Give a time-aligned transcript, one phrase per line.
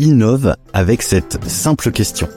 [0.00, 2.28] innove avec cette simple question.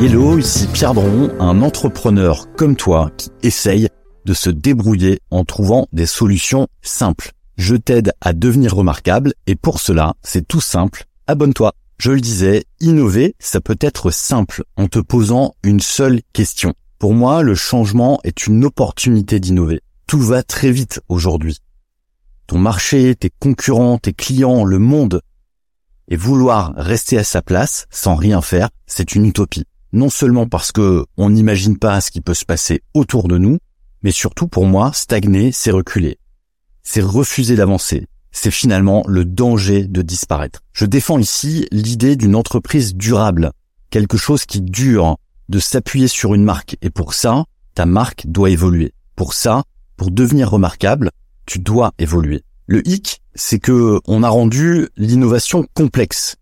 [0.00, 3.88] Hello, ici Pierre Dron, un entrepreneur comme toi qui essaye
[4.24, 7.32] de se débrouiller en trouvant des solutions simples.
[7.56, 11.72] Je t'aide à devenir remarquable et pour cela, c'est tout simple, abonne-toi.
[11.98, 16.74] Je le disais, innover, ça peut être simple en te posant une seule question.
[16.98, 19.80] Pour moi, le changement est une opportunité d'innover.
[20.06, 21.58] Tout va très vite aujourd'hui.
[22.46, 25.20] Ton marché, tes concurrents, tes clients, le monde.
[26.08, 29.64] Et vouloir rester à sa place sans rien faire, c'est une utopie.
[29.92, 33.58] Non seulement parce que on n'imagine pas ce qui peut se passer autour de nous,
[34.02, 36.18] mais surtout pour moi, stagner, c'est reculer.
[36.84, 38.06] C'est refuser d'avancer.
[38.30, 40.62] C'est finalement le danger de disparaître.
[40.72, 43.50] Je défends ici l'idée d'une entreprise durable,
[43.90, 45.16] quelque chose qui dure,
[45.48, 46.76] de s'appuyer sur une marque.
[46.82, 48.92] Et pour ça, ta marque doit évoluer.
[49.16, 49.64] Pour ça,
[49.96, 51.10] pour devenir remarquable,
[51.46, 52.42] tu dois évoluer.
[52.66, 56.36] Le hic, c'est que on a rendu l'innovation complexe.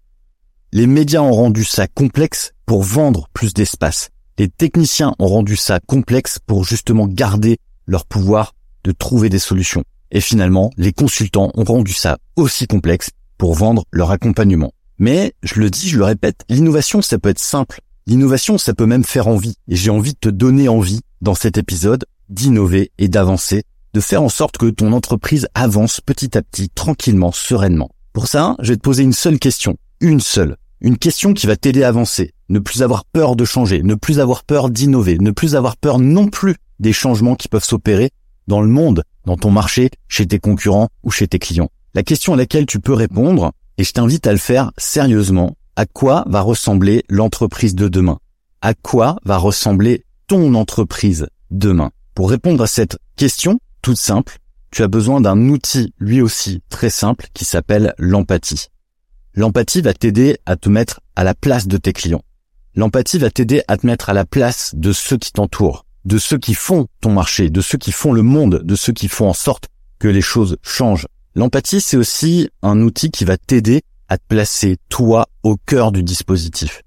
[0.73, 4.11] Les médias ont rendu ça complexe pour vendre plus d'espace.
[4.39, 9.85] Les techniciens ont rendu ça complexe pour justement garder leur pouvoir de trouver des solutions.
[10.11, 14.73] Et finalement, les consultants ont rendu ça aussi complexe pour vendre leur accompagnement.
[14.99, 17.81] Mais, je le dis, je le répète, l'innovation, ça peut être simple.
[18.07, 19.57] L'innovation, ça peut même faire envie.
[19.69, 23.65] Et j'ai envie de te donner envie, dans cet épisode, d'innover et d'avancer,
[23.95, 27.91] de faire en sorte que ton entreprise avance petit à petit, tranquillement, sereinement.
[28.13, 29.77] Pour ça, je vais te poser une seule question.
[30.01, 30.57] Une seule.
[30.81, 32.35] Une question qui va t'aider à avancer.
[32.49, 36.01] Ne plus avoir peur de changer, ne plus avoir peur d'innover, ne plus avoir peur
[36.01, 38.11] non plus des changements qui peuvent s'opérer
[38.49, 41.71] dans le monde, dans ton marché, chez tes concurrents ou chez tes clients.
[41.95, 45.87] La question à laquelle tu peux répondre, et je t'invite à le faire sérieusement, à
[45.87, 48.19] quoi va ressembler l'entreprise de demain?
[48.61, 51.93] À quoi va ressembler ton entreprise demain?
[52.15, 54.39] Pour répondre à cette question, toute simple,
[54.71, 58.69] tu as besoin d'un outil lui aussi très simple qui s'appelle l'empathie.
[59.35, 62.23] L'empathie va t'aider à te mettre à la place de tes clients.
[62.75, 66.39] L'empathie va t'aider à te mettre à la place de ceux qui t'entourent, de ceux
[66.39, 69.35] qui font ton marché, de ceux qui font le monde, de ceux qui font en
[69.35, 71.07] sorte que les choses changent.
[71.35, 76.03] L'empathie, c'est aussi un outil qui va t'aider à te placer toi au cœur du
[76.03, 76.81] dispositif.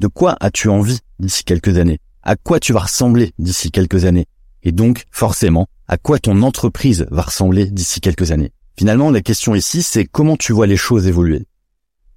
[0.00, 2.00] De quoi as-tu envie d'ici quelques années?
[2.24, 4.26] À quoi tu vas ressembler d'ici quelques années?
[4.62, 8.52] Et donc, forcément, à quoi ton entreprise va ressembler d'ici quelques années?
[8.76, 11.46] Finalement, la question ici, c'est comment tu vois les choses évoluer?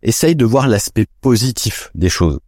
[0.01, 2.39] Essaye de voir l'aspect positif des choses.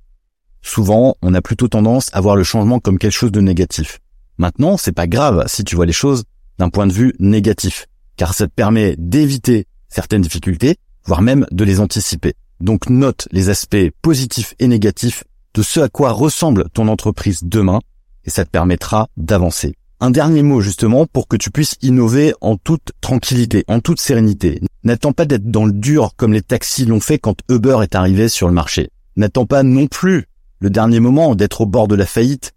[0.62, 4.00] Souvent, on a plutôt tendance à voir le changement comme quelque chose de négatif.
[4.38, 6.24] Maintenant, c'est pas grave si tu vois les choses
[6.58, 11.64] d'un point de vue négatif, car ça te permet d'éviter certaines difficultés, voire même de
[11.64, 12.34] les anticiper.
[12.60, 15.24] Donc note les aspects positifs et négatifs
[15.54, 17.80] de ce à quoi ressemble ton entreprise demain,
[18.26, 19.76] et ça te permettra d'avancer.
[20.02, 24.60] Un dernier mot justement pour que tu puisses innover en toute tranquillité, en toute sérénité.
[24.84, 28.28] N'attends pas d'être dans le dur comme les taxis l'ont fait quand Uber est arrivé
[28.28, 28.90] sur le marché.
[29.16, 30.26] N'attends pas non plus
[30.60, 32.52] le dernier moment d'être au bord de la faillite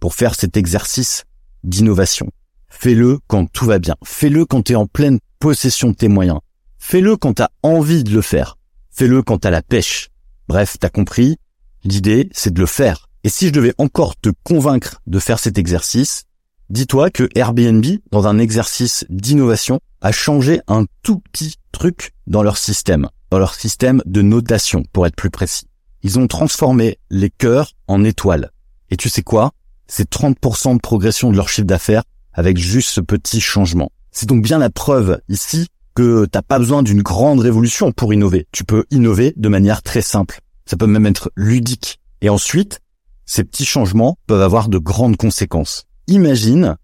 [0.00, 1.24] pour faire cet exercice
[1.64, 2.30] d'innovation.
[2.68, 3.96] Fais-le quand tout va bien.
[4.04, 6.40] Fais-le quand tu es en pleine possession de tes moyens.
[6.78, 8.58] Fais-le quand tu as envie de le faire.
[8.90, 10.10] Fais-le quand tu as la pêche.
[10.46, 11.38] Bref, t'as compris?
[11.84, 13.08] L'idée, c'est de le faire.
[13.24, 16.24] Et si je devais encore te convaincre de faire cet exercice,
[16.72, 22.56] dis-toi que Airbnb, dans un exercice d'innovation, a changé un tout petit truc dans leur
[22.56, 25.66] système, dans leur système de notation, pour être plus précis.
[26.02, 28.50] Ils ont transformé les cœurs en étoiles.
[28.90, 29.52] Et tu sais quoi?
[29.86, 33.92] C'est 30% de progression de leur chiffre d'affaires avec juste ce petit changement.
[34.10, 38.46] C'est donc bien la preuve ici que t'as pas besoin d'une grande révolution pour innover.
[38.50, 40.40] Tu peux innover de manière très simple.
[40.64, 42.00] Ça peut même être ludique.
[42.22, 42.80] Et ensuite,
[43.26, 45.86] ces petits changements peuvent avoir de grandes conséquences.
[46.08, 46.76] Imagine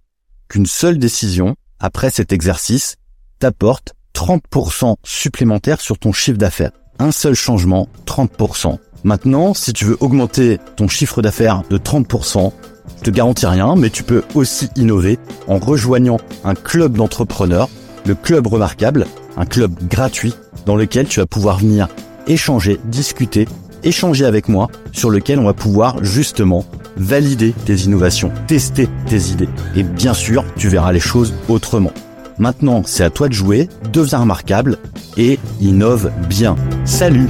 [0.48, 2.96] qu'une seule décision, après cet exercice,
[3.40, 6.70] t'apporte 30% supplémentaire sur ton chiffre d'affaires.
[7.00, 8.78] Un seul changement, 30%.
[9.02, 12.52] Maintenant, si tu veux augmenter ton chiffre d'affaires de 30%,
[12.98, 15.18] je te garantis rien, mais tu peux aussi innover
[15.48, 17.68] en rejoignant un club d'entrepreneurs,
[18.06, 20.34] le club remarquable, un club gratuit
[20.64, 21.88] dans lequel tu vas pouvoir venir
[22.28, 23.48] échanger, discuter,
[23.82, 26.64] échanger avec moi, sur lequel on va pouvoir justement
[26.98, 29.48] valider tes innovations, tester tes idées.
[29.74, 31.92] Et bien sûr, tu verras les choses autrement.
[32.38, 34.78] Maintenant, c'est à toi de jouer, deviens remarquable
[35.16, 36.56] et innove bien.
[36.84, 37.28] Salut